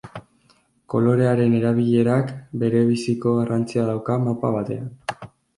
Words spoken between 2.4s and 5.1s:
berebiziko garrantzia dauka mapa batean.